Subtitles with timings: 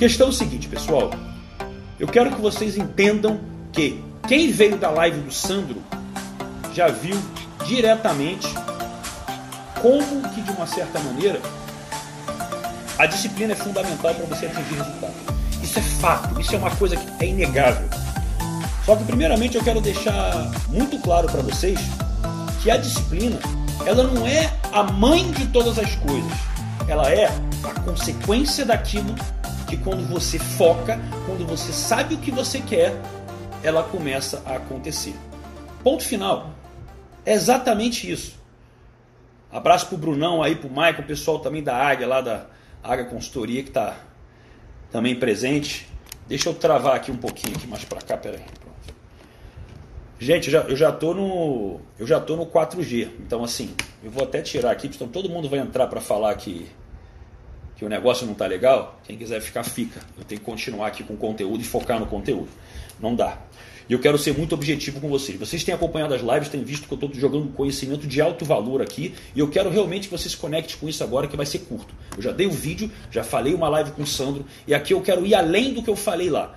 [0.00, 1.10] questão é o seguinte, pessoal.
[1.98, 3.38] Eu quero que vocês entendam
[3.70, 5.82] que quem veio da live do Sandro
[6.72, 7.18] já viu
[7.66, 8.48] diretamente
[9.82, 11.38] como que, de uma certa maneira,
[12.98, 15.12] a disciplina é fundamental para você atingir resultado.
[15.62, 17.86] Isso é fato, isso é uma coisa que é inegável.
[18.86, 21.78] Só que, primeiramente, eu quero deixar muito claro para vocês
[22.62, 23.38] que a disciplina
[23.84, 26.32] ela não é a mãe de todas as coisas.
[26.88, 29.14] Ela é a consequência daquilo
[29.70, 32.92] que quando você foca, quando você sabe o que você quer,
[33.62, 35.14] ela começa a acontecer.
[35.84, 36.50] Ponto final.
[37.24, 38.36] É exatamente isso.
[39.52, 42.46] Abraço pro Brunão aí, pro Michael, o pessoal também da Águia, lá da
[42.82, 43.96] Águia Consultoria, que está
[44.90, 45.88] também presente.
[46.26, 48.42] Deixa eu travar aqui um pouquinho aqui mais para cá, peraí.
[50.18, 53.08] Gente, eu já, eu já tô no eu já tô no 4G.
[53.20, 56.68] Então assim, eu vou até tirar aqui, então todo mundo vai entrar para falar que
[57.80, 59.00] que o negócio não tá legal.
[59.04, 60.00] Quem quiser ficar fica.
[60.18, 62.50] Eu tenho que continuar aqui com o conteúdo e focar no conteúdo.
[63.00, 63.38] Não dá.
[63.88, 65.38] E eu quero ser muito objetivo com vocês.
[65.38, 68.82] Vocês têm acompanhado as lives, têm visto que eu estou jogando conhecimento de alto valor
[68.82, 69.14] aqui.
[69.34, 71.94] E eu quero realmente que você se conecte com isso agora, que vai ser curto.
[72.14, 74.44] Eu já dei o um vídeo, já falei uma live com o Sandro.
[74.66, 76.54] E aqui eu quero ir além do que eu falei lá.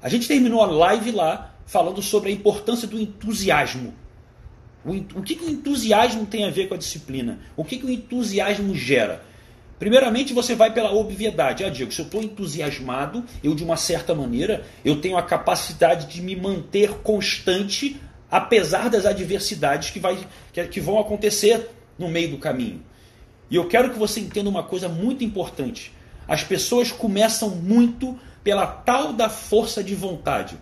[0.00, 3.92] A gente terminou a live lá falando sobre a importância do entusiasmo.
[4.84, 7.40] O, que, que o entusiasmo tem a ver com a disciplina?
[7.56, 9.31] O que, que o entusiasmo gera?
[9.82, 11.64] Primeiramente, você vai pela obviedade.
[11.64, 16.06] Ah, Diego, se eu estou entusiasmado, eu de uma certa maneira, eu tenho a capacidade
[16.06, 22.30] de me manter constante, apesar das adversidades que, vai, que, que vão acontecer no meio
[22.30, 22.80] do caminho.
[23.50, 25.92] E eu quero que você entenda uma coisa muito importante.
[26.28, 30.56] As pessoas começam muito pela tal da força de vontade.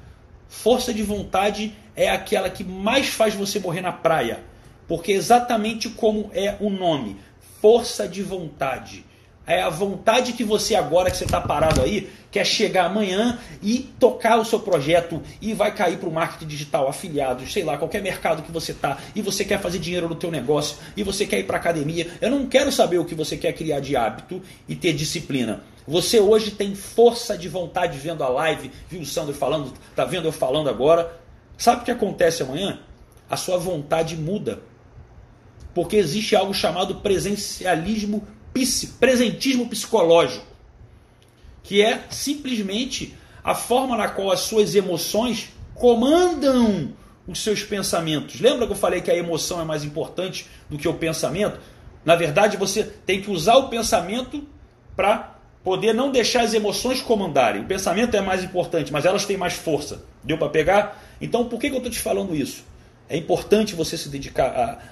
[0.48, 4.42] Força de vontade é aquela que mais faz você morrer na praia.
[4.88, 7.18] Porque exatamente como é o nome,
[7.60, 9.09] força de vontade.
[9.50, 13.80] É a vontade que você agora que você está parado aí quer chegar amanhã e
[13.98, 18.00] tocar o seu projeto e vai cair para o marketing digital, afiliados, sei lá, qualquer
[18.00, 21.40] mercado que você tá e você quer fazer dinheiro no teu negócio e você quer
[21.40, 22.06] ir para academia.
[22.20, 25.64] Eu não quero saber o que você quer criar de hábito e ter disciplina.
[25.84, 30.28] Você hoje tem força de vontade vendo a live, viu o Sandro falando, tá vendo
[30.28, 31.12] eu falando agora.
[31.58, 32.78] Sabe o que acontece amanhã?
[33.28, 34.62] A sua vontade muda.
[35.74, 38.24] Porque existe algo chamado presencialismo
[38.98, 40.46] presentismo psicológico,
[41.62, 46.92] que é simplesmente a forma na qual as suas emoções comandam
[47.26, 48.40] os seus pensamentos.
[48.40, 51.58] Lembra que eu falei que a emoção é mais importante do que o pensamento?
[52.04, 54.46] Na verdade, você tem que usar o pensamento
[54.96, 57.62] para poder não deixar as emoções comandarem.
[57.62, 60.02] O pensamento é mais importante, mas elas têm mais força.
[60.24, 61.02] Deu para pegar?
[61.20, 62.64] Então, por que, que eu estou te falando isso?
[63.10, 64.46] É importante você se dedicar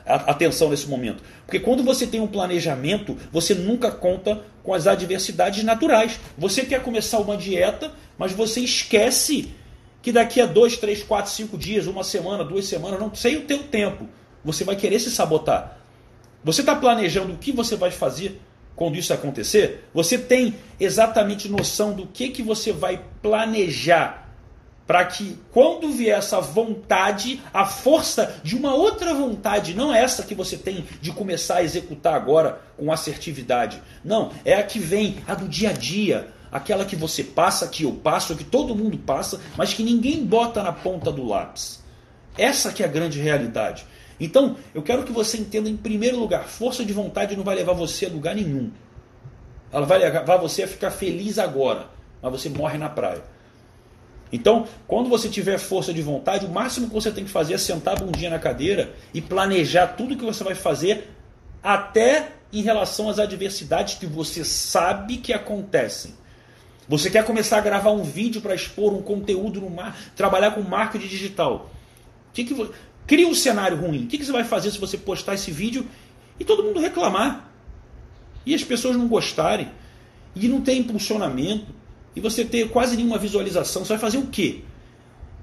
[0.05, 1.23] a, a, atenção nesse momento.
[1.47, 6.19] Porque quando você tem um planejamento, você nunca conta com as adversidades naturais.
[6.37, 9.55] Você quer começar uma dieta, mas você esquece
[10.03, 13.43] que daqui a dois, três, quatro, cinco dias, uma semana, duas semanas, não sei o
[13.43, 14.09] teu tempo,
[14.45, 15.79] você vai querer se sabotar.
[16.43, 18.41] Você está planejando o que você vai fazer
[18.75, 19.85] quando isso acontecer?
[19.95, 24.28] Você tem exatamente noção do que, que você vai planejar
[24.89, 30.35] para que quando vier essa vontade, a força de uma outra vontade, não essa que
[30.35, 33.83] você tem de começar a executar agora com assertividade.
[34.03, 37.83] Não, é a que vem, a do dia a dia, aquela que você passa, que
[37.83, 41.85] eu passo, que todo mundo passa, mas que ninguém bota na ponta do lápis.
[42.39, 43.85] Essa que é a grande realidade.
[44.19, 47.75] Então, eu quero que você entenda em primeiro lugar, força de vontade não vai levar
[47.75, 48.71] você a lugar nenhum.
[49.71, 51.91] Ela vai levar você a ficar feliz agora,
[52.23, 53.23] mas você morre na praia.
[54.33, 57.59] Então, quando você tiver força de vontade, o máximo que você tem que fazer é
[57.59, 61.11] sentar a bundinha na cadeira e planejar tudo que você vai fazer,
[61.63, 66.15] até em relação às adversidades que você sabe que acontecem.
[66.89, 70.63] Você quer começar a gravar um vídeo para expor um conteúdo no mar, trabalhar com
[70.63, 71.71] marketing digital.
[72.33, 72.71] Que que,
[73.07, 74.05] cria um cenário ruim.
[74.05, 75.87] O que, que você vai fazer se você postar esse vídeo
[76.41, 77.51] e todo mundo reclamar?
[78.47, 79.69] E as pessoas não gostarem?
[80.35, 81.67] E não ter impulsionamento?
[82.19, 84.63] E você ter quase nenhuma visualização, você vai fazer o quê?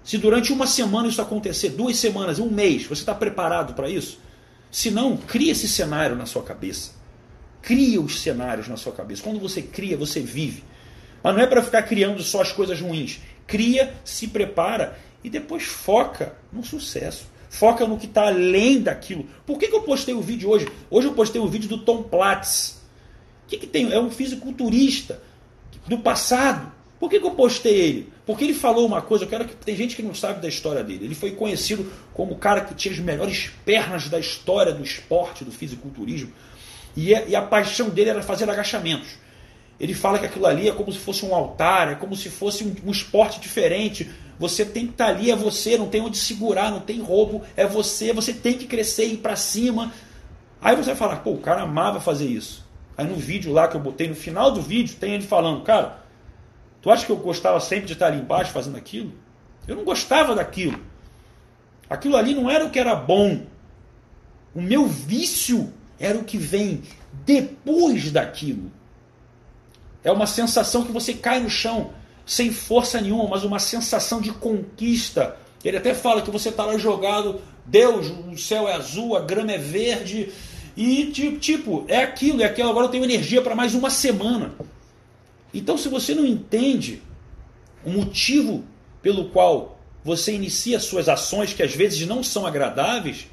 [0.04, 4.20] Se durante uma semana isso acontecer, duas semanas, um mês, você está preparado para isso?
[4.70, 6.92] Se não, cria esse cenário na sua cabeça.
[7.62, 9.24] Cria os cenários na sua cabeça.
[9.24, 10.66] Quando você cria, você vive.
[11.24, 13.22] Mas não é para ficar criando só as coisas ruins.
[13.48, 17.26] Cria, se prepara e depois foca no sucesso.
[17.50, 19.26] Foca no que está além daquilo.
[19.46, 20.68] Por que, que eu postei o vídeo hoje?
[20.90, 22.82] Hoje eu postei o vídeo do Tom Platz.
[23.48, 23.94] Que, que tem?
[23.94, 25.24] É um fisiculturista
[25.88, 26.72] do passado.
[27.00, 28.14] Por que, que eu postei ele?
[28.26, 30.84] Porque ele falou uma coisa, eu quero que tem gente que não sabe da história
[30.84, 31.06] dele.
[31.06, 35.44] Ele foi conhecido como o cara que tinha as melhores pernas da história do esporte,
[35.44, 36.32] do fisiculturismo.
[36.96, 39.10] E a, e a paixão dele era fazer agachamentos.
[39.80, 42.64] Ele fala que aquilo ali é como se fosse um altar, é como se fosse
[42.64, 44.10] um, um esporte diferente.
[44.40, 47.44] Você tem que estar tá ali, é você, não tem onde segurar, não tem roubo,
[47.56, 49.94] é você, você tem que crescer e ir para cima.
[50.62, 52.65] Aí você vai falar, pô, o cara amava fazer isso.
[52.98, 56.00] Aí no vídeo lá que eu botei, no final do vídeo, tem ele falando, cara,
[56.82, 59.14] tu acha que eu gostava sempre de estar ali embaixo fazendo aquilo?
[59.68, 60.80] Eu não gostava daquilo.
[61.90, 63.46] Aquilo ali não era o que era bom.
[64.54, 66.84] O meu vício era o que vem
[67.26, 68.72] depois daquilo.
[70.04, 71.92] É uma sensação que você cai no chão
[72.26, 75.38] sem força nenhuma, mas uma sensação de conquista.
[75.64, 79.52] Ele até fala que você está lá jogado, Deus, o céu é azul, a grama
[79.52, 80.32] é verde,
[80.76, 81.06] e
[81.40, 84.54] tipo, é aquilo, é aquilo, agora eu tenho energia para mais uma semana.
[85.54, 87.02] Então, se você não entende
[87.86, 88.64] o motivo
[89.02, 93.28] pelo qual você inicia suas ações, que às vezes não são agradáveis,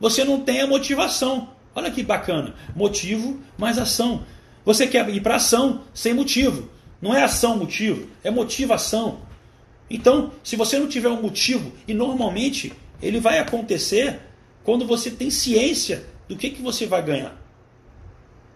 [0.00, 1.50] você não tem a motivação.
[1.74, 2.54] Olha que bacana.
[2.74, 4.24] Motivo mais ação.
[4.64, 6.68] Você quer ir para ação sem motivo.
[7.00, 9.20] Não é ação motivo, é motivação.
[9.90, 14.20] Então, se você não tiver um motivo, e normalmente ele vai acontecer
[14.64, 17.36] quando você tem ciência do que, que você vai ganhar.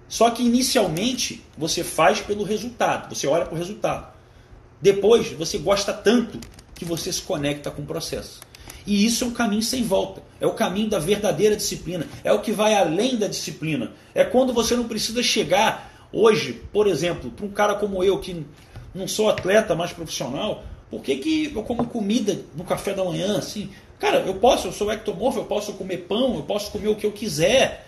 [0.09, 4.13] Só que inicialmente você faz pelo resultado, você olha para o resultado.
[4.81, 6.39] Depois você gosta tanto
[6.75, 8.41] que você se conecta com o processo.
[8.87, 10.23] E isso é um caminho sem volta.
[10.41, 12.07] É o caminho da verdadeira disciplina.
[12.25, 13.93] É o que vai além da disciplina.
[14.15, 18.45] É quando você não precisa chegar hoje, por exemplo, para um cara como eu, que
[18.95, 23.39] não sou atleta, mas profissional, por que, que eu como comida no café da manhã,
[23.39, 23.71] assim?
[24.03, 27.07] Cara, eu posso, eu sou ectomorfo, eu posso comer pão, eu posso comer o que
[27.07, 27.87] eu quiser.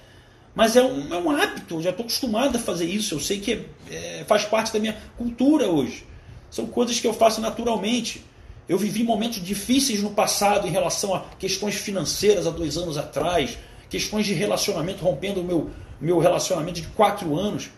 [0.55, 3.16] Mas é um, é um hábito, eu já estou acostumado a fazer isso.
[3.16, 6.06] Eu sei que é, é, faz parte da minha cultura hoje.
[6.49, 8.25] São coisas que eu faço naturalmente.
[8.69, 13.58] Eu vivi momentos difíceis no passado em relação a questões financeiras há dois anos atrás,
[13.90, 15.70] questões de relacionamento, rompendo o meu,
[16.00, 17.70] meu relacionamento de quatro anos.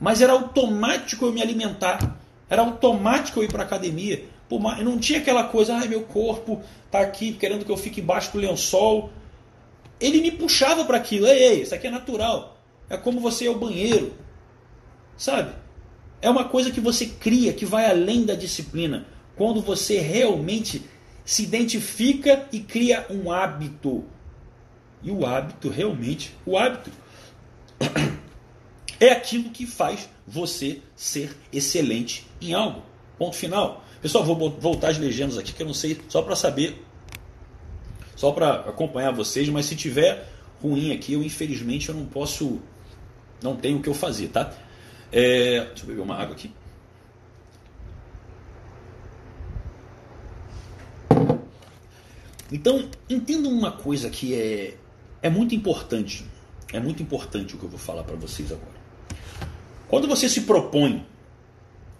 [0.00, 2.18] Mas era automático eu me alimentar,
[2.50, 4.31] era automático eu ir para a academia.
[4.58, 8.38] Não tinha aquela coisa, ai meu corpo está aqui querendo que eu fique embaixo do
[8.38, 9.10] lençol.
[10.00, 12.58] Ele me puxava para aquilo, ei, ei, isso aqui é natural.
[12.88, 14.12] É como você ir ao banheiro.
[15.16, 15.54] Sabe?
[16.20, 19.06] É uma coisa que você cria, que vai além da disciplina
[19.36, 20.82] quando você realmente
[21.24, 24.04] se identifica e cria um hábito.
[25.02, 26.90] E o hábito, realmente, o hábito
[29.00, 32.82] é aquilo que faz você ser excelente em algo.
[33.18, 33.84] Ponto final.
[34.02, 36.84] Pessoal, vou voltar as legendas aqui que eu não sei, só para saber,
[38.16, 40.28] só para acompanhar vocês, mas se tiver
[40.60, 42.60] ruim aqui, eu infelizmente eu não posso,
[43.40, 44.52] não tenho o que eu fazer, tá?
[45.12, 46.52] É, deixa eu beber uma água aqui.
[52.50, 54.76] Então, entendam uma coisa que é,
[55.22, 56.26] é muito importante.
[56.72, 58.82] É muito importante o que eu vou falar para vocês agora.
[59.88, 61.06] Quando você se propõe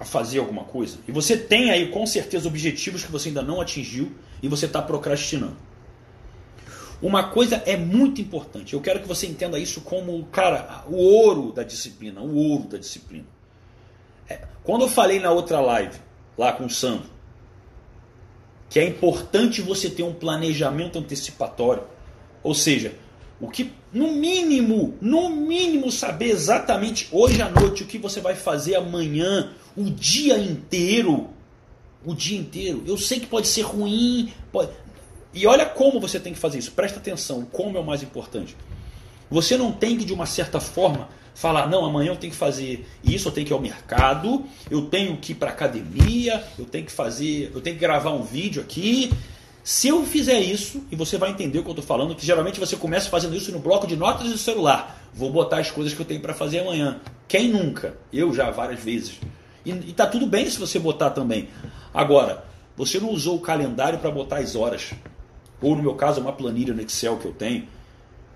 [0.02, 3.60] a fazer alguma coisa, e você tem aí com certeza objetivos que você ainda não
[3.60, 4.10] atingiu
[4.43, 5.56] e você está procrastinando.
[7.00, 8.75] Uma coisa é muito importante.
[8.75, 12.20] Eu quero que você entenda isso como, cara, o ouro da disciplina.
[12.20, 13.26] O ouro da disciplina.
[14.28, 15.99] É, quando eu falei na outra live,
[16.37, 17.10] lá com o Sandro,
[18.69, 21.84] que é importante você ter um planejamento antecipatório.
[22.43, 22.94] Ou seja,
[23.40, 28.35] o que no mínimo, no mínimo saber exatamente hoje à noite o que você vai
[28.35, 31.29] fazer amanhã, o dia inteiro.
[32.05, 32.83] O dia inteiro.
[32.87, 34.71] Eu sei que pode ser ruim, pode...
[35.35, 36.73] E olha como você tem que fazer isso.
[36.73, 38.57] Presta atenção, como é o mais importante.
[39.31, 42.87] Você não tem que de uma certa forma falar, não, amanhã eu tenho que fazer
[43.02, 46.85] isso, eu tenho que ir ao mercado, eu tenho que ir para academia, eu tenho
[46.85, 49.11] que fazer, eu tenho que gravar um vídeo aqui.
[49.64, 52.59] Se eu fizer isso, e você vai entender o que eu estou falando, que geralmente
[52.59, 55.00] você começa fazendo isso no bloco de notas do celular.
[55.14, 57.00] Vou botar as coisas que eu tenho para fazer amanhã.
[57.28, 57.97] Quem nunca?
[58.12, 59.21] Eu já várias vezes.
[59.64, 61.49] E, e tá tudo bem se você botar também.
[61.95, 62.45] Agora,
[62.76, 64.92] você não usou o calendário para botar as horas.
[65.61, 67.69] Ou no meu caso, uma planilha no Excel que eu tenho.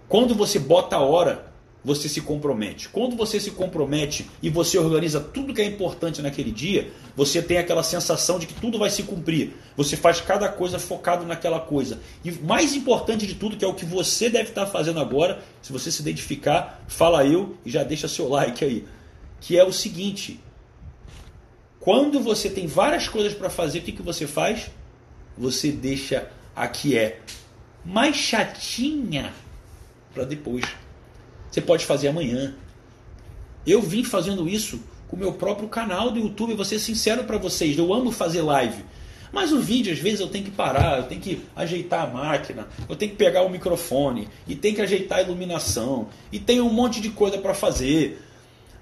[0.09, 1.46] Quando você bota a hora,
[1.87, 2.88] você se compromete.
[2.88, 7.59] Quando você se compromete e você organiza tudo que é importante naquele dia, você tem
[7.59, 9.52] aquela sensação de que tudo vai se cumprir.
[9.76, 12.00] Você faz cada coisa focado naquela coisa.
[12.25, 15.73] E mais importante de tudo, que é o que você deve estar fazendo agora, se
[15.73, 18.85] você se identificar, fala eu e já deixa seu like aí.
[19.40, 20.40] Que é o seguinte:
[21.78, 24.73] quando você tem várias coisas para fazer, o que, que você faz?
[25.38, 27.21] Você deixa a que é
[27.85, 29.33] mais chatinha
[30.12, 30.64] para depois.
[31.56, 32.54] Você pode fazer amanhã.
[33.66, 37.38] Eu vim fazendo isso com o meu próprio canal do YouTube, vou ser sincero para
[37.38, 38.84] vocês, eu amo fazer live.
[39.32, 42.68] Mas o vídeo, às vezes, eu tenho que parar, eu tenho que ajeitar a máquina,
[42.86, 46.68] eu tenho que pegar o microfone, e tenho que ajeitar a iluminação, e tem um
[46.68, 48.22] monte de coisa para fazer.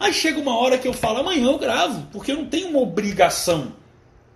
[0.00, 2.80] Aí chega uma hora que eu falo, amanhã eu gravo, porque eu não tenho uma
[2.80, 3.72] obrigação.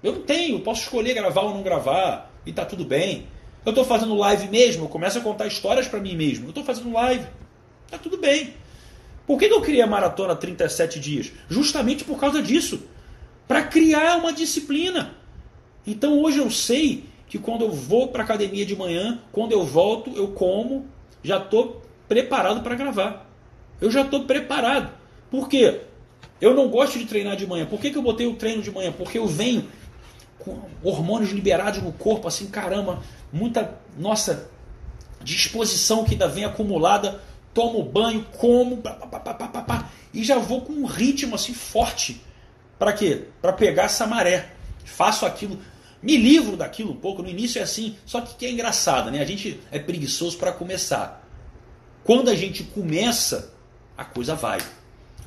[0.01, 3.27] Eu não tenho, eu posso escolher gravar ou não gravar, e tá tudo bem.
[3.67, 6.45] Eu estou fazendo live mesmo, eu começo a contar histórias para mim mesmo.
[6.45, 7.27] Eu estou fazendo live,
[7.91, 8.55] tá tudo bem.
[9.27, 11.33] Por que eu criei a maratona 37 dias?
[11.49, 12.83] Justamente por causa disso.
[13.47, 15.15] Para criar uma disciplina.
[15.87, 20.11] Então hoje eu sei que quando eu vou para academia de manhã, quando eu volto,
[20.17, 20.87] eu como,
[21.23, 23.31] já estou preparado para gravar.
[23.81, 24.91] Eu já estou preparado.
[25.31, 25.83] Por quê?
[26.41, 27.67] Eu não gosto de treinar de manhã.
[27.67, 28.93] Por que, que eu botei o treino de manhã?
[28.93, 29.69] Porque eu venho
[30.39, 33.03] com hormônios liberados no corpo, assim, caramba,
[33.33, 34.49] muita, nossa,
[35.23, 37.21] disposição que ainda vem acumulada.
[37.59, 42.23] Tomo banho, como, pá, pá, pá, e já vou com um ritmo assim forte.
[42.79, 43.25] Para quê?
[43.43, 44.53] Para pegar essa maré.
[44.85, 45.59] Faço aquilo,
[46.01, 47.21] me livro daquilo um pouco.
[47.21, 49.21] No início é assim, só que, que é engraçado, né?
[49.21, 51.29] A gente é preguiçoso para começar.
[52.05, 53.53] Quando a gente começa,
[53.97, 54.61] a coisa vai,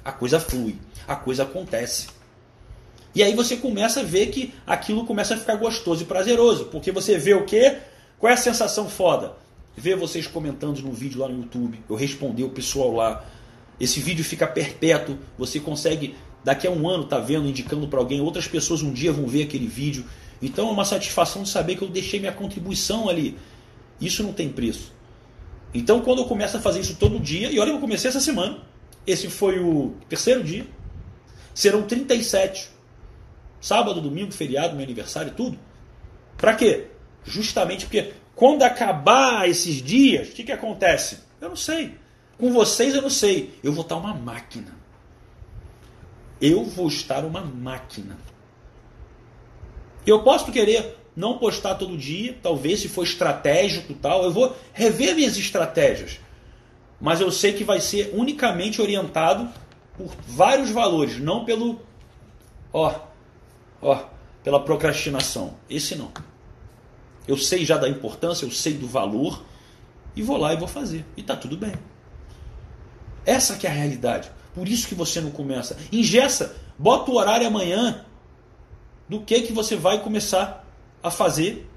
[0.01, 2.07] a coisa flui, a coisa acontece.
[3.13, 6.93] E aí você começa a ver que aquilo começa a ficar gostoso e prazeroso, porque
[6.93, 7.79] você vê o quê?
[8.17, 9.40] Qual é a sensação foda?
[9.75, 13.25] Ver vocês comentando no vídeo lá no YouTube, eu responder o pessoal lá.
[13.79, 18.21] Esse vídeo fica perpétuo, você consegue daqui a um ano tá vendo, indicando para alguém,
[18.21, 20.05] outras pessoas um dia vão ver aquele vídeo.
[20.41, 23.37] Então é uma satisfação de saber que eu deixei minha contribuição ali.
[23.99, 24.91] Isso não tem preço.
[25.73, 28.59] Então quando eu começo a fazer isso todo dia, e olha, eu comecei essa semana.
[29.05, 30.65] Esse foi o terceiro dia.
[31.53, 32.69] Serão 37.
[33.59, 35.57] Sábado, domingo, feriado, meu aniversário, tudo.
[36.37, 36.87] Para quê?
[37.23, 41.19] Justamente porque quando acabar esses dias, o que, que acontece?
[41.39, 41.93] Eu não sei.
[42.39, 43.53] Com vocês eu não sei.
[43.63, 44.75] Eu vou estar uma máquina.
[46.41, 48.17] Eu vou estar uma máquina.
[50.07, 55.13] Eu posso querer não postar todo dia, talvez se for estratégico tal, eu vou rever
[55.13, 56.19] minhas estratégias.
[56.99, 59.47] Mas eu sei que vai ser unicamente orientado
[59.95, 61.79] por vários valores, não pelo
[62.73, 63.01] ó,
[63.79, 64.03] ó,
[64.43, 65.53] pela procrastinação.
[65.69, 66.11] Esse não.
[67.31, 69.41] Eu sei já da importância, eu sei do valor
[70.13, 71.05] e vou lá e vou fazer.
[71.15, 71.73] E tá tudo bem.
[73.25, 74.29] Essa que é a realidade.
[74.53, 75.77] Por isso que você não começa.
[75.93, 78.03] Ingessa, bota o horário amanhã
[79.07, 80.67] do que que você vai começar
[81.01, 81.69] a fazer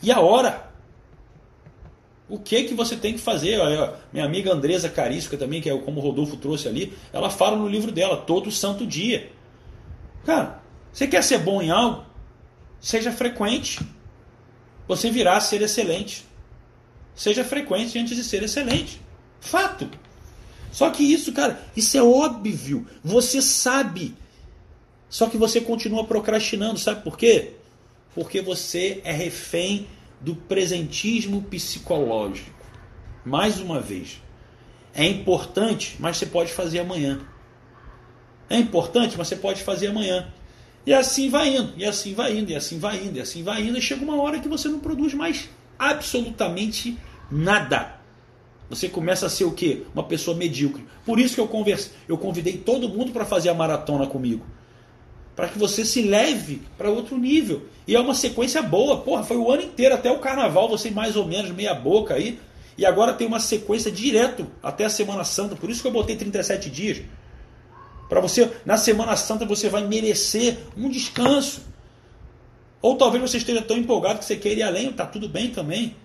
[0.00, 0.70] e a hora.
[2.28, 3.58] O que que você tem que fazer?
[4.12, 7.66] Minha amiga Andresa Carisca também, que é como o Rodolfo trouxe ali, ela fala no
[7.66, 9.32] livro dela, todo santo dia.
[10.24, 12.04] Cara, você quer ser bom em algo?
[12.78, 13.80] Seja frequente.
[14.86, 16.24] Você virá a ser excelente.
[17.14, 19.00] Seja frequente antes de ser excelente.
[19.40, 19.88] Fato.
[20.72, 22.86] Só que isso, cara, isso é óbvio.
[23.02, 24.14] Você sabe.
[25.08, 26.78] Só que você continua procrastinando.
[26.78, 27.52] Sabe por quê?
[28.14, 29.86] Porque você é refém
[30.20, 32.50] do presentismo psicológico.
[33.24, 34.20] Mais uma vez.
[34.92, 37.20] É importante, mas você pode fazer amanhã.
[38.48, 40.32] É importante, mas você pode fazer amanhã.
[40.86, 43.62] E assim vai indo, e assim vai indo, e assim vai indo, e assim vai
[43.62, 45.48] indo, e chega uma hora que você não produz mais
[45.78, 46.98] absolutamente
[47.30, 48.00] nada.
[48.68, 49.82] Você começa a ser o quê?
[49.94, 50.84] Uma pessoa medíocre.
[51.04, 54.44] Por isso que eu, converse, eu convidei todo mundo para fazer a maratona comigo.
[55.36, 57.62] Para que você se leve para outro nível.
[57.86, 58.98] E é uma sequência boa.
[58.98, 62.38] Porra, foi o ano inteiro, até o carnaval, você mais ou menos meia boca aí.
[62.76, 65.56] E agora tem uma sequência direto até a Semana Santa.
[65.56, 67.02] Por isso que eu botei 37 dias.
[68.08, 71.62] Para você, na Semana Santa, você vai merecer um descanso.
[72.82, 75.96] Ou talvez você esteja tão empolgado que você queira ir além, tá tudo bem também.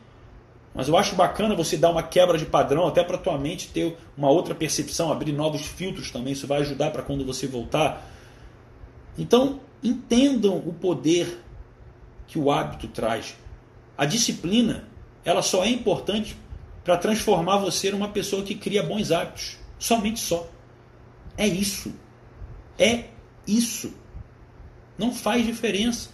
[0.74, 3.98] Mas eu acho bacana você dar uma quebra de padrão, até para tua mente ter
[4.18, 6.34] uma outra percepção, abrir novos filtros também.
[6.34, 8.08] Isso vai ajudar para quando você voltar.
[9.18, 11.44] Então, entendam o poder
[12.28, 13.36] que o hábito traz.
[13.98, 14.86] A disciplina,
[15.26, 16.38] ela só é importante
[16.84, 19.58] para transformar você numa pessoa que cria bons hábitos.
[19.78, 20.48] Somente só.
[21.40, 21.94] É isso.
[22.78, 23.06] É
[23.48, 23.94] isso.
[24.98, 26.10] Não faz diferença.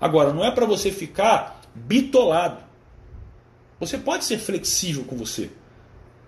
[0.00, 2.62] Agora, não é para você ficar bitolado.
[3.80, 5.50] Você pode ser flexível com você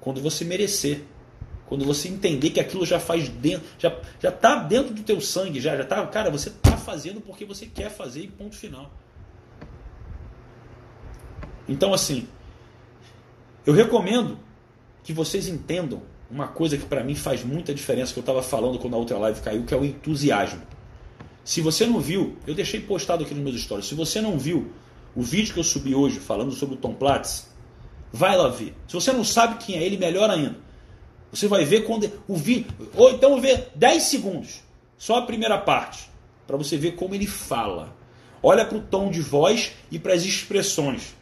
[0.00, 1.04] quando você merecer.
[1.66, 5.60] Quando você entender que aquilo já faz dentro, já já tá dentro do teu sangue,
[5.60, 8.90] já já tá, cara, você tá fazendo porque você quer fazer e ponto final.
[11.68, 12.26] Então assim,
[13.64, 14.37] eu recomendo
[15.04, 18.78] que vocês entendam uma coisa que para mim faz muita diferença, que eu estava falando
[18.78, 20.62] quando a outra live caiu, que é o entusiasmo.
[21.44, 23.87] Se você não viu, eu deixei postado aqui nos meus stories.
[23.87, 24.70] Se você não viu
[25.16, 27.49] o vídeo que eu subi hoje falando sobre o Tom Platz,
[28.12, 28.75] vai lá ver.
[28.87, 30.56] Se você não sabe quem é ele, melhor ainda.
[31.32, 34.62] Você vai ver quando o vídeo, ou então ver 10 segundos,
[34.96, 36.10] só a primeira parte,
[36.46, 37.96] para você ver como ele fala.
[38.42, 41.14] Olha para o tom de voz e para as expressões.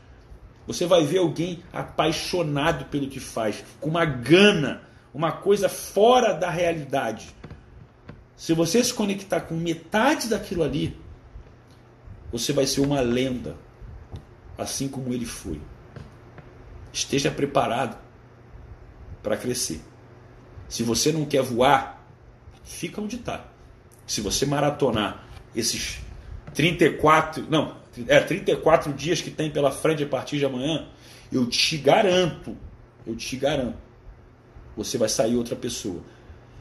[0.67, 4.88] Você vai ver alguém apaixonado pelo que faz, com uma gana
[5.19, 7.35] uma coisa fora da realidade,
[8.37, 10.97] se você se conectar com metade daquilo ali,
[12.31, 13.57] você vai ser uma lenda,
[14.57, 15.61] assim como ele foi.
[16.93, 17.99] Esteja preparado
[19.21, 19.81] para crescer.
[20.69, 22.01] Se você não quer voar,
[22.63, 23.45] fica onde está.
[24.07, 25.99] Se você maratonar esses
[26.55, 30.87] 34, não, é 34 dias que tem pela frente a partir de amanhã,
[31.33, 32.57] eu te garanto,
[33.05, 33.88] eu te garanto,
[34.79, 36.01] você vai sair outra pessoa.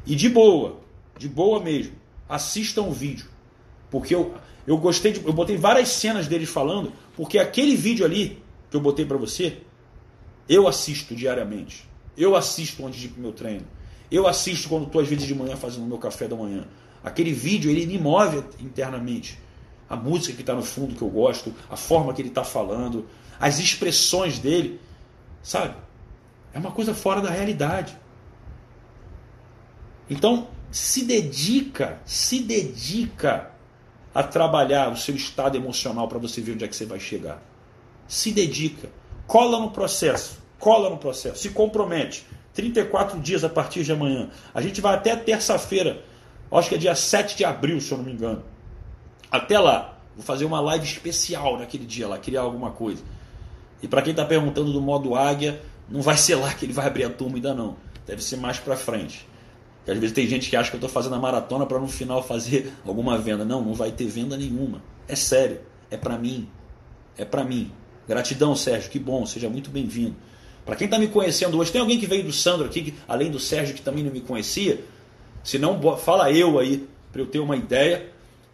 [0.05, 0.79] E de boa,
[1.17, 1.93] de boa mesmo,
[2.27, 3.27] assistam o vídeo,
[3.89, 4.33] porque eu
[4.67, 8.81] eu gostei de, eu botei várias cenas deles falando, porque aquele vídeo ali que eu
[8.81, 9.59] botei para você,
[10.49, 11.87] eu assisto diariamente.
[12.17, 13.65] Eu assisto antes de ir pro meu treino.
[14.11, 16.67] Eu assisto quando estou às vezes de manhã fazendo o meu café da manhã.
[17.01, 19.39] Aquele vídeo ele me move internamente.
[19.89, 23.07] A música que está no fundo que eu gosto, a forma que ele está falando,
[23.39, 24.81] as expressões dele,
[25.41, 25.75] sabe?
[26.53, 27.97] É uma coisa fora da realidade.
[30.09, 33.51] Então, se dedica, se dedica
[34.13, 37.41] a trabalhar o seu estado emocional para você ver onde é que você vai chegar.
[38.07, 38.89] Se dedica,
[39.25, 42.25] cola no processo, cola no processo, se compromete.
[42.53, 44.31] 34 dias a partir de amanhã.
[44.51, 46.03] A gente vai até terça-feira,
[46.51, 48.43] acho que é dia 7 de abril, se eu não me engano.
[49.29, 53.03] Até lá, vou fazer uma live especial naquele dia lá, criar alguma coisa.
[53.83, 56.87] E para quem está perguntando do modo águia, não vai ser lá que ele vai
[56.87, 57.77] abrir a turma ainda não.
[58.07, 59.27] Deve ser mais para frente.
[59.87, 61.87] Porque às vezes tem gente que acha que eu estou fazendo a maratona para no
[61.87, 63.45] final fazer alguma venda.
[63.45, 64.81] Não, não vai ter venda nenhuma.
[65.07, 65.61] É sério.
[65.89, 66.45] É para mim.
[67.17, 67.71] É para mim.
[68.05, 68.91] Gratidão, Sérgio.
[68.91, 69.25] Que bom.
[69.25, 70.13] Seja muito bem-vindo.
[70.65, 73.39] Para quem está me conhecendo hoje, tem alguém que veio do Sandro aqui, além do
[73.39, 74.83] Sérgio, que também não me conhecia?
[75.41, 78.07] Se não, fala eu aí, para eu ter uma ideia.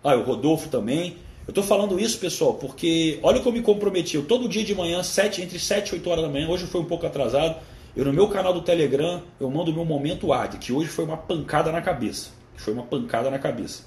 [0.03, 1.17] Ah, o Rodolfo também.
[1.47, 4.17] Eu estou falando isso, pessoal, porque olha que eu me comprometi.
[4.17, 6.79] Eu todo dia de manhã, 7, entre 7 e 8 horas da manhã, hoje foi
[6.79, 7.55] um pouco atrasado,
[7.95, 11.17] eu no meu canal do Telegram, eu mando meu momento AD, que hoje foi uma
[11.17, 12.29] pancada na cabeça.
[12.55, 13.83] Foi uma pancada na cabeça.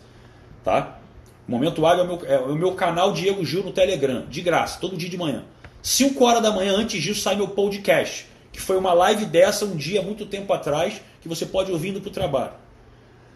[0.63, 0.99] Tá?
[1.47, 4.79] Momento AD é o, meu, é o meu canal Diego Gil no Telegram, de graça,
[4.81, 5.45] todo dia de manhã.
[5.83, 9.77] 5 horas da manhã antes disso sai meu podcast, que foi uma live dessa um
[9.77, 12.53] dia, muito tempo atrás, que você pode ouvir indo para o trabalho.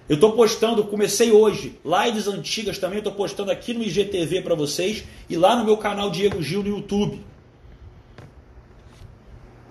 [0.09, 5.05] Eu estou postando, comecei hoje, lives antigas também, estou postando aqui no IGTV para vocês
[5.29, 7.25] e lá no meu canal Diego Gil no YouTube.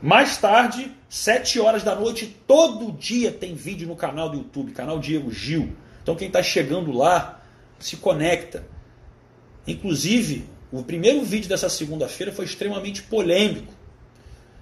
[0.01, 4.97] Mais tarde, 7 horas da noite, todo dia tem vídeo no canal do YouTube, canal
[4.97, 5.73] Diego Gil.
[6.01, 7.41] Então quem está chegando lá,
[7.79, 8.65] se conecta.
[9.67, 13.73] Inclusive, o primeiro vídeo dessa segunda-feira foi extremamente polêmico.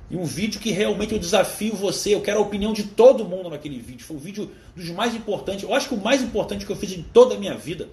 [0.10, 3.50] E um vídeo que realmente eu desafio você, eu quero a opinião de todo mundo
[3.50, 4.06] naquele vídeo.
[4.06, 6.93] Foi o vídeo dos mais importantes, eu acho que o mais importante que eu fiz
[6.93, 7.89] em toda a minha vida.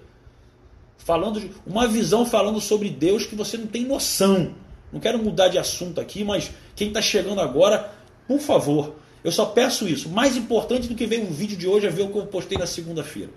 [0.97, 4.55] Falando de uma visão falando sobre Deus que você não tem noção.
[4.95, 7.93] Não quero mudar de assunto aqui, mas quem está chegando agora,
[8.25, 10.07] por favor, eu só peço isso.
[10.07, 12.57] Mais importante do que ver o vídeo de hoje é ver o que eu postei
[12.57, 13.29] na segunda-feira.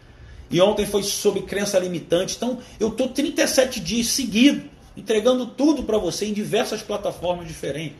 [0.48, 2.36] E ontem foi sobre crença limitante.
[2.36, 7.98] Então eu estou 37 dias seguidos entregando tudo para você em diversas plataformas diferentes.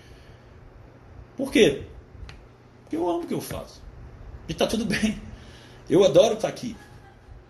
[1.37, 1.83] Por quê?
[2.83, 3.83] Porque eu amo o que eu faço.
[4.49, 5.21] E está tudo bem.
[5.91, 6.77] Eu adoro estar aqui.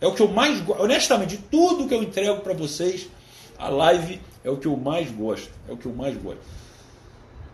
[0.01, 0.83] É o que eu mais gosto.
[0.83, 3.09] Honestamente, de tudo que eu entrego para vocês,
[3.59, 5.51] a live é o que eu mais gosto.
[5.68, 6.40] É o que eu mais gosto.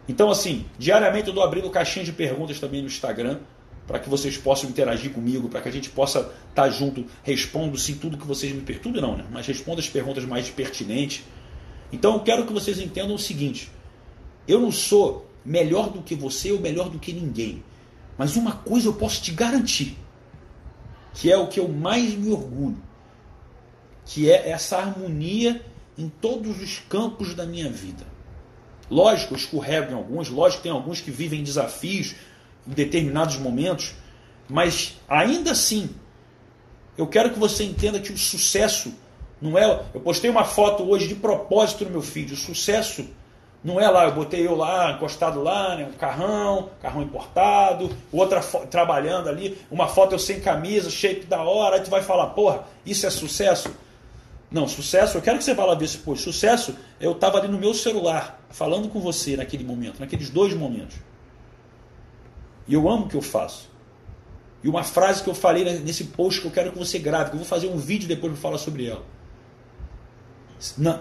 [0.09, 3.39] Então, assim, diariamente eu dou abrindo caixinha de perguntas também no Instagram,
[3.87, 7.77] para que vocês possam interagir comigo, para que a gente possa estar tá junto, respondo
[7.79, 8.93] sim tudo que vocês me perguntam.
[8.93, 9.25] Tudo não, né?
[9.31, 11.25] Mas respondo as perguntas mais pertinentes.
[11.93, 13.71] Então eu quero que vocês entendam o seguinte:
[14.49, 17.63] eu não sou melhor do que você ou melhor do que ninguém.
[18.17, 19.99] Mas uma coisa eu posso te garantir,
[21.15, 22.81] que é o que eu mais me orgulho,
[24.07, 25.61] que é essa harmonia
[25.97, 28.05] em todos os campos da minha vida.
[28.91, 32.15] Lógico, eu escorrego em alguns, lógico, tem alguns que vivem desafios
[32.67, 33.95] em determinados momentos,
[34.49, 35.91] mas ainda assim,
[36.97, 38.93] eu quero que você entenda que o sucesso
[39.41, 39.83] não é.
[39.93, 42.33] Eu postei uma foto hoje de propósito no meu feed.
[42.35, 43.07] O sucesso
[43.65, 48.41] não é lá, eu botei eu lá, encostado lá, né, um carrão, carrão importado, outra
[48.71, 52.65] trabalhando ali, uma foto eu sem camisa, shape da hora, aí tu vai falar, porra,
[52.85, 53.75] isso é sucesso?
[54.55, 56.23] Não, sucesso, eu quero que você vá lá ver esse post.
[56.23, 60.97] Sucesso, eu estava ali no meu celular, falando com você naquele momento, naqueles dois momentos.
[62.69, 63.69] E eu amo o que eu faço.
[64.63, 67.35] E uma frase que eu falei nesse post que eu quero que você grave, que
[67.35, 69.05] eu vou fazer um vídeo depois para falar sobre ela.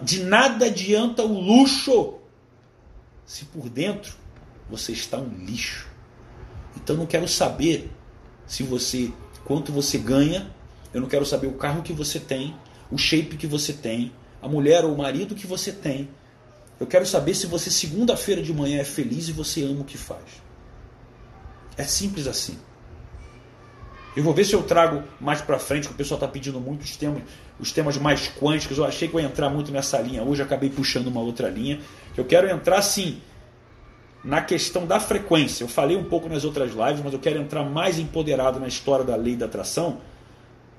[0.01, 2.15] De nada adianta o luxo
[3.23, 4.15] se por dentro
[4.67, 5.87] você está um lixo.
[6.75, 7.91] Então não quero saber
[8.47, 9.13] se você
[9.45, 10.51] quanto você ganha,
[10.91, 12.55] eu não quero saber o carro que você tem,
[12.91, 16.09] o shape que você tem, a mulher ou o marido que você tem.
[16.79, 19.97] Eu quero saber se você segunda-feira de manhã é feliz e você ama o que
[19.97, 20.41] faz.
[21.77, 22.57] É simples assim.
[24.15, 26.83] Eu vou ver se eu trago mais para frente, que o pessoal está pedindo muito
[26.83, 27.23] os temas,
[27.59, 28.77] os temas mais quânticos.
[28.77, 31.79] Eu achei que eu ia entrar muito nessa linha hoje, acabei puxando uma outra linha.
[32.15, 33.21] Eu quero entrar sim
[34.23, 35.63] na questão da frequência.
[35.63, 39.03] Eu falei um pouco nas outras lives, mas eu quero entrar mais empoderado na história
[39.03, 39.99] da lei da atração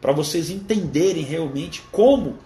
[0.05, 2.37] para vocês entenderem realmente como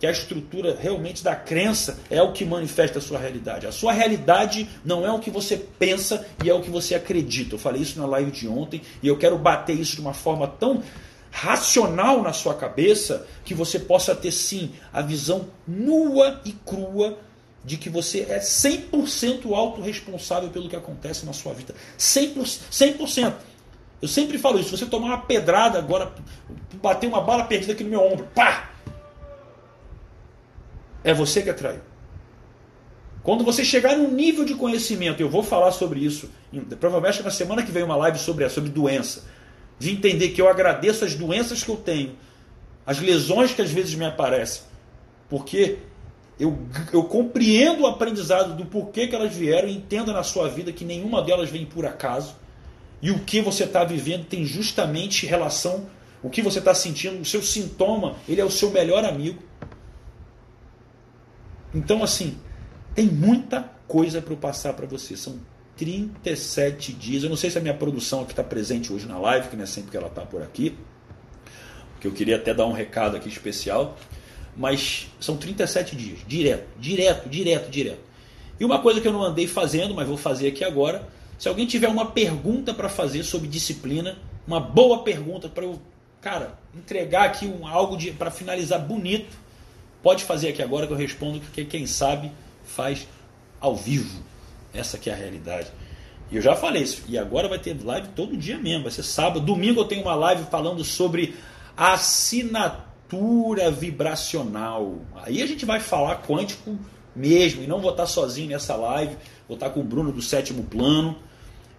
[0.00, 3.68] que a estrutura realmente da crença é o que manifesta a sua realidade.
[3.68, 7.54] A sua realidade não é o que você pensa e é o que você acredita.
[7.54, 10.48] Eu falei isso na live de ontem e eu quero bater isso de uma forma
[10.48, 10.82] tão
[11.30, 17.16] racional na sua cabeça que você possa ter sim a visão nua e crua
[17.64, 21.76] de que você é 100% autorresponsável pelo que acontece na sua vida.
[21.96, 23.34] 100%, 100%.
[24.04, 26.12] Eu sempre falo isso, se você tomar uma pedrada agora,
[26.74, 28.68] bater uma bala perdida aqui no meu ombro, pá!
[31.02, 31.80] É você que atraiu.
[33.22, 36.28] Quando você chegar num nível de conhecimento, eu vou falar sobre isso,
[36.78, 39.24] provavelmente na semana que vem uma live sobre, sobre doença,
[39.78, 42.14] de entender que eu agradeço as doenças que eu tenho,
[42.84, 44.64] as lesões que às vezes me aparecem,
[45.30, 45.78] porque
[46.38, 46.58] eu,
[46.92, 50.84] eu compreendo o aprendizado do porquê que elas vieram e entenda na sua vida que
[50.84, 52.43] nenhuma delas vem por acaso
[53.04, 55.86] e o que você está vivendo tem justamente relação,
[56.22, 59.42] o que você está sentindo, o seu sintoma, ele é o seu melhor amigo.
[61.74, 62.38] Então, assim,
[62.94, 65.18] tem muita coisa para eu passar para você.
[65.18, 65.38] São
[65.76, 67.22] 37 dias.
[67.22, 69.64] Eu não sei se a minha produção aqui está presente hoje na live, que não
[69.64, 70.74] é sempre que ela está por aqui.
[72.00, 73.98] Que eu queria até dar um recado aqui especial.
[74.56, 78.00] Mas são 37 dias, direto, direto, direto, direto.
[78.58, 81.06] E uma coisa que eu não andei fazendo, mas vou fazer aqui agora.
[81.38, 84.16] Se alguém tiver uma pergunta para fazer sobre disciplina,
[84.46, 85.80] uma boa pergunta para eu,
[86.20, 89.44] cara, entregar aqui um algo para finalizar bonito,
[90.04, 92.30] Pode fazer aqui agora que eu respondo, que quem sabe
[92.62, 93.08] faz
[93.58, 94.22] ao vivo.
[94.74, 95.68] Essa que é a realidade.
[96.30, 97.04] E eu já falei isso.
[97.08, 98.82] E agora vai ter live todo dia mesmo.
[98.82, 99.40] Vai ser sábado.
[99.40, 101.34] Domingo eu tenho uma live falando sobre
[101.74, 104.98] assinatura vibracional.
[105.22, 106.78] Aí a gente vai falar quântico
[107.14, 107.62] mesmo.
[107.62, 109.16] E não vou estar sozinho nessa live.
[109.48, 111.16] Vou estar com o Bruno do sétimo plano.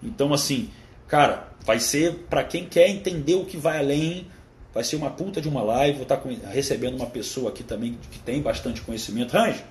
[0.02, 0.70] Então, assim,
[1.08, 4.28] cara, vai ser para quem quer entender o que vai além
[4.76, 5.94] Vai ser uma puta de uma live.
[5.94, 6.22] Vou estar
[6.52, 9.32] recebendo uma pessoa aqui também que tem bastante conhecimento.
[9.32, 9.64] Range,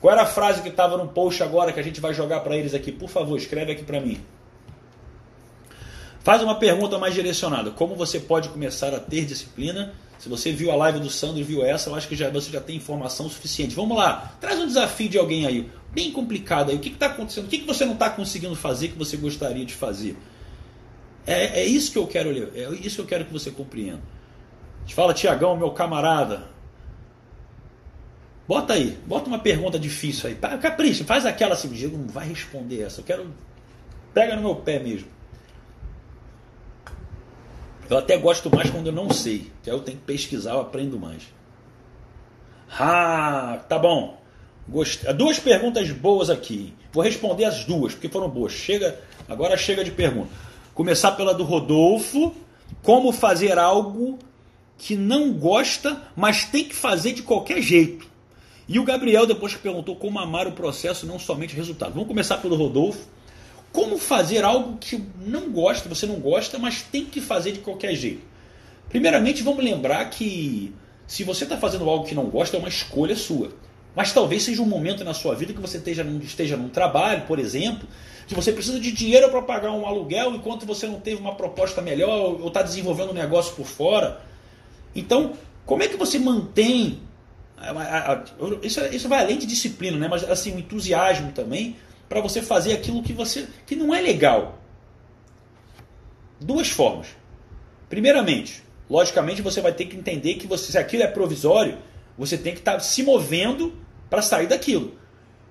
[0.00, 2.56] qual era a frase que estava no post agora que a gente vai jogar para
[2.56, 2.90] eles aqui?
[2.90, 4.18] Por favor, escreve aqui para mim.
[6.20, 7.72] Faz uma pergunta mais direcionada.
[7.72, 9.92] Como você pode começar a ter disciplina?
[10.22, 12.60] Se você viu a live do Sandro viu essa, eu acho que já, você já
[12.60, 13.74] tem informação suficiente.
[13.74, 16.76] Vamos lá, traz um desafio de alguém aí, bem complicado aí.
[16.76, 17.46] O que está acontecendo?
[17.46, 20.16] O que, que você não está conseguindo fazer que você gostaria de fazer?
[21.26, 24.00] É, é isso que eu quero ler, é isso que eu quero que você compreenda.
[24.82, 26.44] Gente fala, Tiagão, meu camarada.
[28.46, 30.36] Bota aí, bota uma pergunta difícil aí.
[30.36, 33.00] Capricha, faz aquela assim, Diego não vai responder essa.
[33.00, 33.34] Eu quero.
[34.14, 35.08] Pega no meu pé mesmo.
[37.92, 39.52] Eu até gosto mais quando eu não sei.
[39.62, 41.24] Que eu tenho que pesquisar, eu aprendo mais.
[42.70, 44.18] Ah, tá bom.
[44.66, 45.12] Gostei.
[45.12, 46.72] Duas perguntas boas aqui.
[46.90, 48.52] Vou responder as duas, porque foram boas.
[48.52, 50.30] Chega, agora chega de pergunta.
[50.72, 52.34] Começar pela do Rodolfo.
[52.82, 54.18] Como fazer algo
[54.78, 58.06] que não gosta, mas tem que fazer de qualquer jeito.
[58.66, 61.92] E o Gabriel, depois que perguntou como amar o processo, não somente o resultado.
[61.92, 63.06] Vamos começar pelo Rodolfo.
[63.72, 67.94] Como fazer algo que não gosta, você não gosta, mas tem que fazer de qualquer
[67.94, 68.20] jeito?
[68.88, 70.74] Primeiramente, vamos lembrar que
[71.06, 73.50] se você está fazendo algo que não gosta, é uma escolha sua.
[73.94, 77.22] Mas talvez seja um momento na sua vida que você esteja num, esteja num trabalho,
[77.26, 77.86] por exemplo,
[78.26, 81.82] que você precisa de dinheiro para pagar um aluguel enquanto você não teve uma proposta
[81.82, 84.20] melhor ou está desenvolvendo um negócio por fora.
[84.94, 85.32] Então,
[85.64, 87.00] como é que você mantém.
[88.62, 90.08] Isso, isso vai além de disciplina, né?
[90.08, 91.76] mas assim, o entusiasmo também
[92.12, 94.58] para você fazer aquilo que você que não é legal.
[96.38, 97.06] Duas formas.
[97.88, 101.78] Primeiramente, logicamente você vai ter que entender que você, se aquilo é provisório,
[102.18, 103.72] você tem que estar tá se movendo
[104.10, 104.92] para sair daquilo.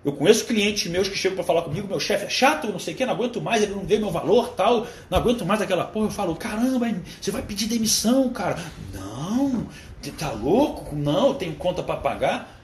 [0.05, 2.93] Eu conheço clientes meus que chegam para falar comigo, meu chefe é chato, não sei
[2.93, 5.85] o que, não aguento mais, ele não vê meu valor, tal, não aguento mais aquela
[5.85, 6.07] porra.
[6.07, 8.59] Eu falo, caramba, você vai pedir demissão, cara.
[8.93, 9.67] Não,
[10.15, 10.95] tá louco?
[10.95, 12.60] Não, eu tenho conta para pagar.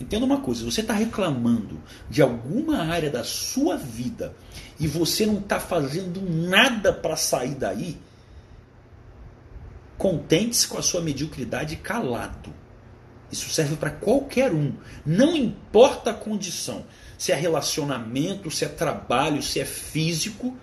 [0.00, 4.34] Entenda uma coisa, você está reclamando de alguma área da sua vida
[4.78, 7.98] e você não está fazendo nada para sair daí,
[9.96, 12.54] contente-se com a sua mediocridade calado.
[13.30, 14.72] Isso serve para qualquer um.
[15.04, 16.86] Não importa a condição.
[17.18, 20.56] Se é relacionamento, se é trabalho, se é físico.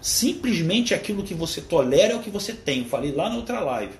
[0.00, 2.84] Simplesmente aquilo que você tolera é o que você tem.
[2.84, 3.94] Falei lá na outra live.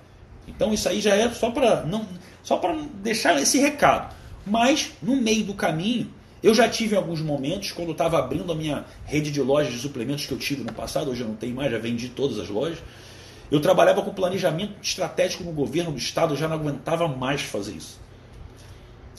[0.46, 2.06] Então isso aí já é só para não
[2.48, 4.16] só para deixar esse recado.
[4.46, 6.10] Mas no meio do caminho,
[6.42, 9.78] eu já tive alguns momentos quando eu estava abrindo a minha rede de lojas de
[9.78, 12.48] suplementos que eu tive no passado, hoje eu não tenho mais, já vendi todas as
[12.48, 12.78] lojas.
[13.50, 17.72] Eu trabalhava com planejamento estratégico no governo do estado, eu já não aguentava mais fazer
[17.72, 18.00] isso.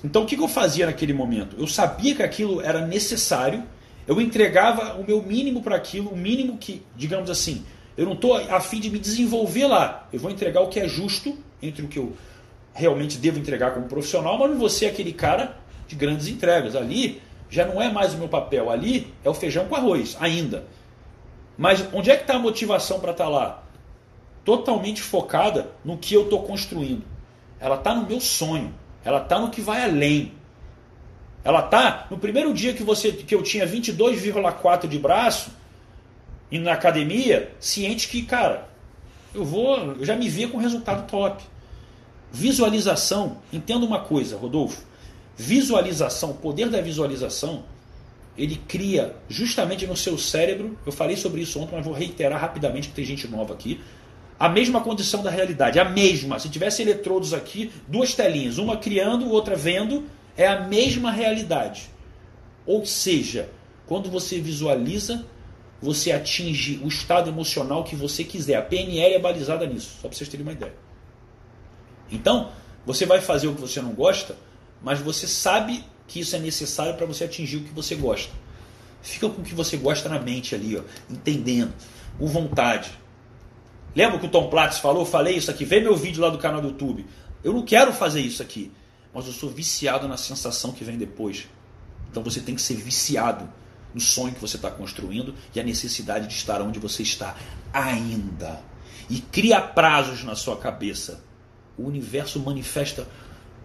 [0.03, 1.55] Então o que eu fazia naquele momento?
[1.59, 3.63] Eu sabia que aquilo era necessário,
[4.07, 7.63] eu entregava o meu mínimo para aquilo, o mínimo que, digamos assim,
[7.95, 10.07] eu não estou a fim de me desenvolver lá.
[10.11, 12.15] Eu vou entregar o que é justo entre o que eu
[12.73, 16.75] realmente devo entregar como profissional, mas não ser aquele cara de grandes entregas.
[16.75, 18.69] Ali já não é mais o meu papel.
[18.69, 20.65] Ali é o feijão com arroz, ainda.
[21.57, 23.63] Mas onde é que está a motivação para estar tá lá?
[24.45, 27.03] Totalmente focada no que eu estou construindo.
[27.59, 28.73] Ela está no meu sonho.
[29.03, 30.33] Ela está no que vai além.
[31.43, 35.51] Ela está no primeiro dia que você que eu tinha 22,4 de braço
[36.51, 38.67] indo na academia, ciente que, cara,
[39.33, 41.43] eu vou, eu já me via com resultado top.
[42.31, 44.83] Visualização, entenda uma coisa, Rodolfo.
[45.35, 47.63] Visualização, o poder da visualização,
[48.37, 52.89] ele cria justamente no seu cérebro, eu falei sobre isso ontem, mas vou reiterar rapidamente
[52.89, 53.79] que tem gente nova aqui,
[54.39, 56.39] a mesma condição da realidade, a mesma.
[56.39, 60.05] Se tivesse eletrodos aqui, duas telinhas, uma criando, outra vendo,
[60.37, 61.89] é a mesma realidade.
[62.65, 63.49] Ou seja,
[63.85, 65.25] quando você visualiza,
[65.81, 68.55] você atinge o estado emocional que você quiser.
[68.55, 70.73] A PNL é balizada nisso, só para vocês terem uma ideia.
[72.11, 72.51] Então,
[72.85, 74.35] você vai fazer o que você não gosta,
[74.81, 78.31] mas você sabe que isso é necessário para você atingir o que você gosta.
[79.01, 81.73] Fica com o que você gosta na mente ali, ó, entendendo,
[82.17, 82.91] com vontade.
[83.95, 85.05] Lembra que o Tom Platz falou?
[85.05, 85.65] Falei isso aqui.
[85.65, 87.05] Vê meu vídeo lá do canal do YouTube.
[87.43, 88.71] Eu não quero fazer isso aqui,
[89.13, 91.47] mas eu sou viciado na sensação que vem depois.
[92.11, 93.49] Então você tem que ser viciado
[93.93, 97.35] no sonho que você está construindo e a necessidade de estar onde você está
[97.73, 98.61] ainda.
[99.09, 101.23] E cria prazos na sua cabeça.
[101.79, 103.07] O universo manifesta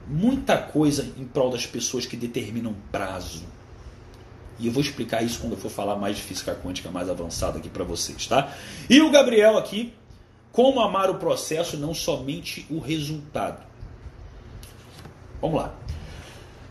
[0.07, 3.45] muita coisa em prol das pessoas que determinam prazo.
[4.59, 7.59] E eu vou explicar isso quando eu for falar mais de física quântica mais avançada
[7.59, 8.55] aqui para vocês, tá?
[8.89, 9.93] E o Gabriel aqui,
[10.53, 13.65] como amar o processo, não somente o resultado.
[15.41, 15.75] Vamos lá.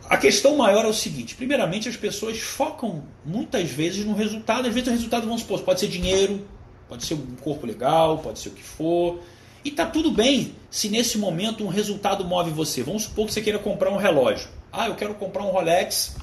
[0.10, 4.68] A questão maior é o seguinte: primeiramente, as pessoas focam muitas vezes no resultado.
[4.68, 6.48] Às vezes, o resultado, vamos supor, pode ser dinheiro,
[6.88, 9.20] pode ser um corpo legal, pode ser o que for.
[9.64, 12.84] E tá tudo bem se nesse momento um resultado move você.
[12.84, 14.50] Vamos supor que você queira comprar um relógio.
[14.72, 16.16] Ah, eu quero comprar um Rolex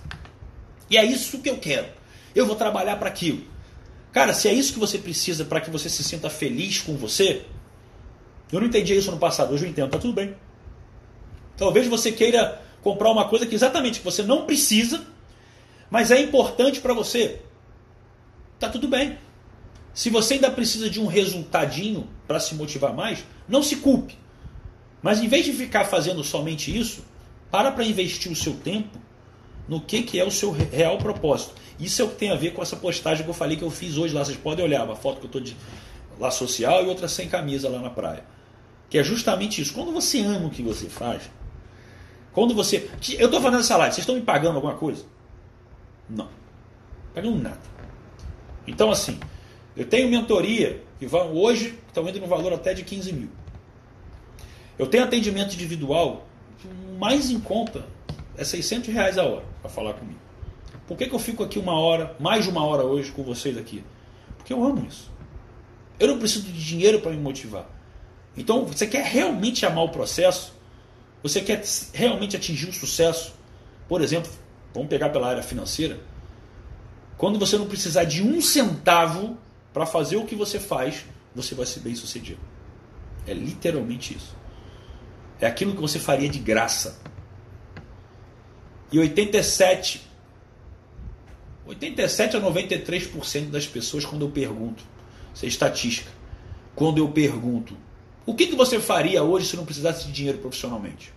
[0.90, 1.86] e é isso que eu quero.
[2.34, 3.44] Eu vou trabalhar para aquilo.
[4.12, 7.44] Cara, se é isso que você precisa para que você se sinta feliz com você,
[8.52, 10.34] eu não entendi isso no passado, hoje eu entendo, tá tudo bem.
[11.56, 15.06] Talvez você queira comprar uma coisa que exatamente você não precisa,
[15.88, 17.40] mas é importante para você.
[18.58, 19.16] Tá tudo bem.
[19.92, 24.16] Se você ainda precisa de um resultadinho para se motivar mais, não se culpe.
[25.02, 27.04] Mas em vez de ficar fazendo somente isso,
[27.50, 28.98] para para investir o seu tempo
[29.66, 31.54] no que, que é o seu real propósito.
[31.78, 33.70] Isso é o que tem a ver com essa postagem que eu falei que eu
[33.70, 34.24] fiz hoje lá.
[34.24, 35.56] Vocês podem olhar uma foto que eu estou de
[36.18, 38.24] lá social e outra sem camisa lá na praia.
[38.88, 39.72] Que é justamente isso.
[39.72, 41.30] Quando você ama o que você faz,
[42.32, 42.90] quando você.
[43.18, 45.04] Eu estou fazendo essa live, vocês estão me pagando alguma coisa?
[46.08, 46.28] Não.
[47.14, 47.60] Pagando nada.
[48.66, 49.18] Então, assim,
[49.76, 53.28] eu tenho mentoria que vão hoje, estão indo no valor até de 15 mil.
[54.78, 56.26] Eu tenho atendimento individual,
[56.98, 57.84] mais em conta
[58.36, 60.18] é 600 reais a hora para falar comigo.
[60.86, 63.56] Por que, que eu fico aqui uma hora, mais de uma hora hoje com vocês
[63.56, 63.84] aqui?
[64.36, 65.10] Porque eu amo isso.
[65.98, 67.66] Eu não preciso de dinheiro para me motivar.
[68.36, 70.54] Então, você quer realmente amar o processo?
[71.22, 73.34] Você quer realmente atingir o sucesso?
[73.86, 74.30] Por exemplo,
[74.72, 76.00] vamos pegar pela área financeira.
[77.18, 79.36] Quando você não precisar de um centavo
[79.72, 81.04] para fazer o que você faz,
[81.34, 82.40] você vai ser bem sucedido.
[83.26, 84.36] É literalmente isso.
[85.40, 87.00] É aquilo que você faria de graça.
[88.92, 90.08] E 87
[91.66, 94.82] 87 a 93% das pessoas quando eu pergunto,
[95.32, 96.10] isso é estatística.
[96.74, 97.76] Quando eu pergunto
[98.30, 101.12] o que, que você faria hoje se não precisasse de dinheiro profissionalmente?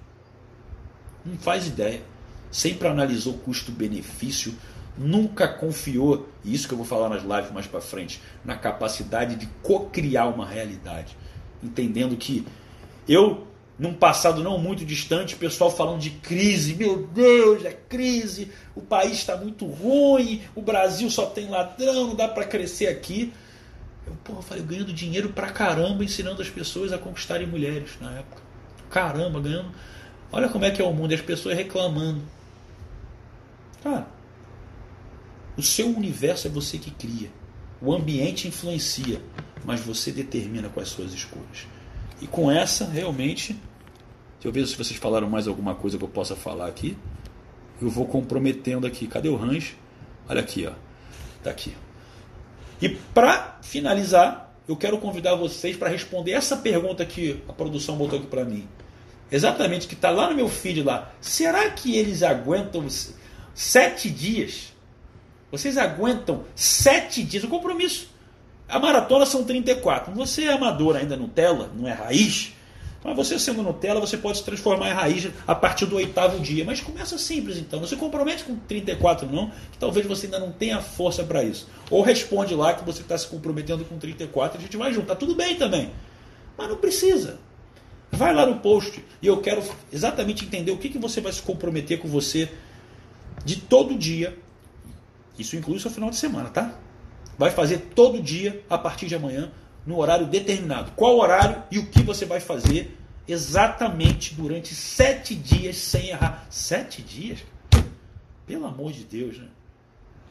[1.24, 2.02] Não faz ideia.
[2.50, 4.54] Sempre analisou custo-benefício,
[4.98, 9.36] nunca confiou, e isso que eu vou falar nas lives mais para frente, na capacidade
[9.36, 11.18] de co-criar uma realidade.
[11.64, 12.46] Entendendo que
[13.08, 18.82] eu, num passado não muito distante, pessoal falando de crise, meu Deus, é crise, o
[18.82, 23.34] país está muito ruim, o Brasil só tem ladrão, não dá para crescer aqui.
[24.06, 28.12] Eu, porra, eu falei, ganhando dinheiro pra caramba ensinando as pessoas a conquistarem mulheres na
[28.12, 28.42] época.
[28.90, 29.72] Caramba, ganhando.
[30.32, 32.22] Olha como é que é o mundo, as pessoas reclamando.
[33.82, 34.08] Cara,
[35.58, 37.30] o seu universo é você que cria.
[37.82, 39.22] O ambiente influencia,
[39.64, 41.68] mas você determina quais suas escolhas.
[42.22, 43.56] E com essa, realmente,
[44.44, 46.98] eu ver se vocês falaram mais alguma coisa que eu possa falar aqui.
[47.82, 49.08] Eu vou comprometendo aqui.
[49.08, 49.78] Cadê o range?
[50.28, 50.74] Olha aqui, ó.
[51.44, 51.74] Tá aqui.
[52.82, 58.20] E para finalizar, eu quero convidar vocês para responder essa pergunta que a produção botou
[58.20, 58.68] aqui para mim.
[59.32, 61.12] Exatamente, que está lá no meu feed lá.
[61.22, 62.86] Será que eles aguentam
[63.54, 64.73] sete dias?
[65.54, 67.44] Vocês aguentam sete dias?
[67.44, 68.08] O compromisso.
[68.68, 70.12] A maratona são 34.
[70.16, 72.54] Você é amador ainda Nutella, não é raiz.
[73.04, 76.66] Mas você sendo Nutella, você pode se transformar em raiz a partir do oitavo dia.
[76.66, 77.80] Mas começa simples então.
[77.80, 81.70] Não se compromete com 34 não, que talvez você ainda não tenha força para isso.
[81.92, 85.06] Ou responde lá que você está se comprometendo com 34 e a gente vai junto.
[85.06, 85.92] Tá tudo bem também.
[86.58, 87.38] Mas não precisa.
[88.12, 89.62] Vai lá no post e eu quero
[89.92, 92.50] exatamente entender o que, que você vai se comprometer com você
[93.46, 94.36] de todo dia.
[95.38, 96.78] Isso inclui o seu final de semana, tá?
[97.38, 99.52] Vai fazer todo dia a partir de amanhã
[99.86, 100.92] no horário determinado.
[100.96, 106.46] Qual horário e o que você vai fazer exatamente durante sete dias sem errar.
[106.50, 107.40] Sete dias?
[108.46, 109.48] Pelo amor de Deus, né?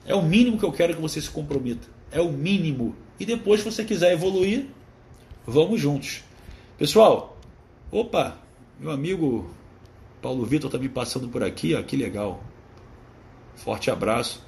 [0.05, 1.88] É o mínimo que eu quero que você se comprometa.
[2.11, 2.95] É o mínimo.
[3.19, 4.67] E depois, se você quiser evoluir,
[5.47, 6.23] vamos juntos.
[6.77, 7.37] Pessoal,
[7.91, 8.37] opa,
[8.79, 9.55] meu amigo
[10.21, 12.43] Paulo Vitor está me passando por aqui, ó, que legal.
[13.55, 14.45] Forte abraço.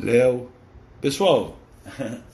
[0.00, 0.48] Léo.
[1.00, 1.56] Pessoal,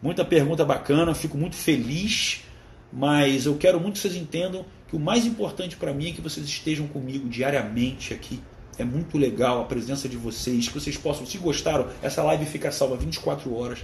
[0.00, 2.44] Muita pergunta bacana, fico muito feliz,
[2.92, 6.20] mas eu quero muito que vocês entendam que o mais importante para mim é que
[6.20, 8.40] vocês estejam comigo diariamente aqui.
[8.78, 12.70] É muito legal a presença de vocês, que vocês possam, se gostaram, essa live fica
[12.70, 13.80] salva 24 horas.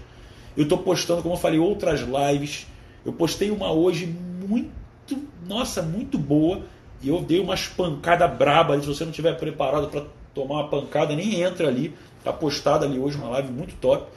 [0.56, 2.68] Eu estou postando, como eu falei, outras lives.
[3.04, 6.62] Eu postei uma hoje muito, nossa, muito boa.
[7.02, 8.80] E eu dei umas pancadas braba.
[8.80, 11.94] Se você não estiver preparado para tomar uma pancada, nem entra ali.
[12.18, 14.10] Está postada ali hoje uma live muito top.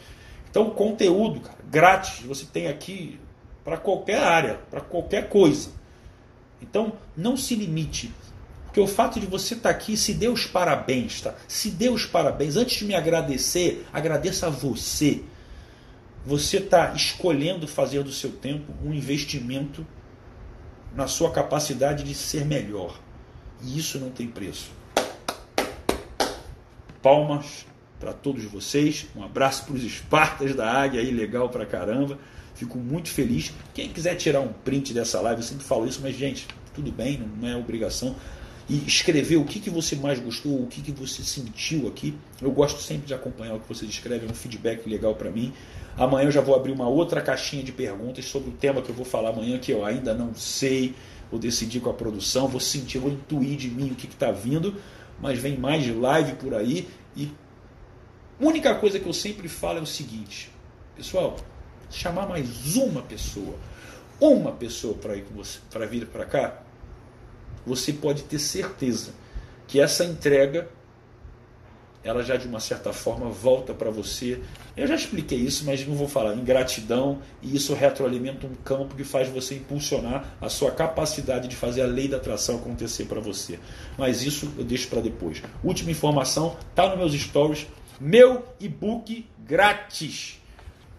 [0.50, 3.20] Então, conteúdo, cara, grátis, você tem aqui
[3.64, 5.70] para qualquer área, para qualquer coisa.
[6.62, 8.12] Então, não se limite.
[8.66, 11.36] Porque o fato de você estar tá aqui, se dê os parabéns, tá?
[11.48, 12.56] Se dê os parabéns.
[12.56, 15.24] Antes de me agradecer, agradeça a você.
[16.26, 19.86] Você está escolhendo fazer do seu tempo um investimento
[20.96, 23.00] na sua capacidade de ser melhor.
[23.62, 24.77] E isso não tem preço.
[27.08, 27.66] Palmas
[28.02, 29.08] para todos vocês.
[29.16, 32.20] Um abraço para os Espartas da Águia aí, legal pra caramba.
[32.54, 33.54] Fico muito feliz.
[33.74, 37.18] Quem quiser tirar um print dessa live, eu sempre falo isso, mas gente, tudo bem,
[37.40, 38.14] não é obrigação.
[38.68, 42.14] E escrever o que, que você mais gostou, o que, que você sentiu aqui.
[42.42, 45.54] Eu gosto sempre de acompanhar o que vocês escrevem, é um feedback legal para mim.
[45.96, 48.96] Amanhã eu já vou abrir uma outra caixinha de perguntas sobre o tema que eu
[48.96, 50.94] vou falar amanhã, que eu ainda não sei.
[51.32, 54.76] Vou decidir com a produção, vou sentir, vou intuir de mim o que está vindo.
[55.20, 56.88] Mas vem mais live por aí.
[57.16, 57.32] E
[58.40, 60.52] única coisa que eu sempre falo é o seguinte,
[60.96, 61.38] pessoal,
[61.90, 63.56] chamar mais uma pessoa,
[64.20, 66.62] uma pessoa para ir com você, para vir para cá,
[67.66, 69.14] você pode ter certeza
[69.68, 70.70] que essa entrega
[72.04, 74.42] ela já de uma certa forma volta para você.
[74.76, 76.34] Eu já expliquei isso, mas não vou falar.
[76.36, 81.82] Ingratidão, e isso retroalimenta um campo que faz você impulsionar a sua capacidade de fazer
[81.82, 83.60] a lei da atração acontecer para você.
[83.98, 85.42] Mas isso eu deixo para depois.
[85.64, 87.68] Última informação, tá nos meus stories.
[88.00, 90.40] Meu e-book grátis.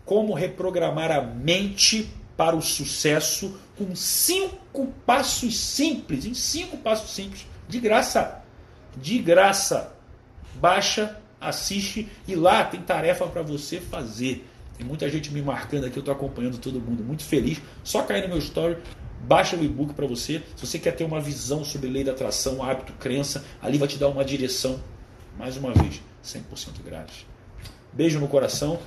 [0.05, 7.47] Como reprogramar a mente para o sucesso com cinco passos simples, em cinco passos simples,
[7.69, 8.43] de graça.
[8.97, 9.98] De graça.
[10.61, 14.47] Baixa, assiste e lá tem tarefa para você fazer.
[14.77, 17.61] Tem muita gente me marcando aqui, eu estou acompanhando todo mundo, muito feliz.
[17.83, 18.77] Só cair no meu story,
[19.21, 20.43] baixa o e-book para você.
[20.57, 23.99] Se você quer ter uma visão sobre lei da atração, hábito, crença, ali vai te
[23.99, 24.81] dar uma direção.
[25.37, 27.27] Mais uma vez, 100% grátis.
[27.93, 28.79] Beijo no coração.